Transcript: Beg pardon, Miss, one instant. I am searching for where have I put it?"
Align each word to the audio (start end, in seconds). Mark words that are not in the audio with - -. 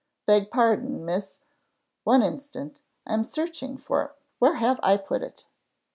Beg 0.25 0.49
pardon, 0.49 1.05
Miss, 1.05 1.37
one 2.05 2.23
instant. 2.23 2.81
I 3.05 3.13
am 3.13 3.23
searching 3.23 3.77
for 3.77 4.15
where 4.39 4.55
have 4.55 4.79
I 4.81 4.97
put 4.97 5.21
it?" 5.21 5.45